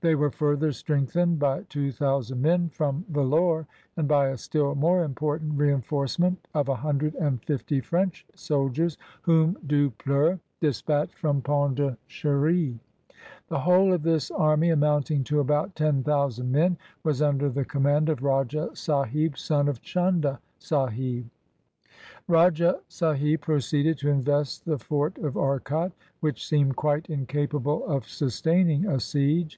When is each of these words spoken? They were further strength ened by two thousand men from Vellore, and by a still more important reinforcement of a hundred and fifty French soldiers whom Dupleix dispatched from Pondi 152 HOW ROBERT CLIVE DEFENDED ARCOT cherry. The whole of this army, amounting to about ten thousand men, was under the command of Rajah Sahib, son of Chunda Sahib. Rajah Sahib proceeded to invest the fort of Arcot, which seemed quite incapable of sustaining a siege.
They 0.00 0.14
were 0.14 0.30
further 0.30 0.72
strength 0.72 1.12
ened 1.12 1.38
by 1.38 1.64
two 1.64 1.92
thousand 1.92 2.40
men 2.40 2.70
from 2.70 3.04
Vellore, 3.12 3.66
and 3.98 4.08
by 4.08 4.28
a 4.28 4.38
still 4.38 4.74
more 4.74 5.04
important 5.04 5.58
reinforcement 5.58 6.38
of 6.54 6.70
a 6.70 6.76
hundred 6.76 7.14
and 7.16 7.42
fifty 7.44 7.82
French 7.82 8.24
soldiers 8.34 8.96
whom 9.20 9.58
Dupleix 9.66 10.38
dispatched 10.60 11.18
from 11.18 11.42
Pondi 11.42 11.82
152 11.84 11.84
HOW 11.90 12.30
ROBERT 12.30 12.40
CLIVE 12.40 12.52
DEFENDED 12.54 12.78
ARCOT 12.78 13.18
cherry. 13.18 13.46
The 13.48 13.60
whole 13.60 13.92
of 13.92 14.02
this 14.02 14.30
army, 14.30 14.70
amounting 14.70 15.24
to 15.24 15.40
about 15.40 15.76
ten 15.76 16.02
thousand 16.02 16.50
men, 16.50 16.78
was 17.04 17.20
under 17.20 17.50
the 17.50 17.66
command 17.66 18.08
of 18.08 18.22
Rajah 18.22 18.70
Sahib, 18.72 19.36
son 19.36 19.68
of 19.68 19.82
Chunda 19.82 20.40
Sahib. 20.58 21.26
Rajah 22.26 22.80
Sahib 22.88 23.42
proceeded 23.42 23.98
to 23.98 24.08
invest 24.08 24.64
the 24.64 24.78
fort 24.78 25.18
of 25.18 25.36
Arcot, 25.36 25.92
which 26.20 26.48
seemed 26.48 26.76
quite 26.76 27.10
incapable 27.10 27.84
of 27.86 28.08
sustaining 28.08 28.86
a 28.86 28.98
siege. 28.98 29.54